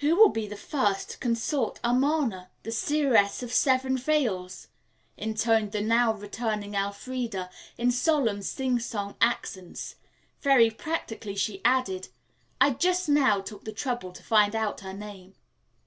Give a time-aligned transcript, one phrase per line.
[0.00, 4.68] "Who will be the first to consult Amarna, the Seeress of the Seven Veils?"
[5.16, 9.94] intoned the now returning Elfreda in solemn, sing song accents.
[10.42, 12.08] Very practically she added:
[12.60, 15.32] "I just now took the trouble to find out her name."